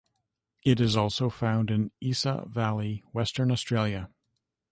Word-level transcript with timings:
It 0.63 0.79
is 0.79 0.97
also 0.97 1.29
found 1.29 1.69
in 1.69 1.91
Isa 2.01 2.45
Valley, 2.47 3.03
Western 3.13 3.51
Australia. 3.51 4.09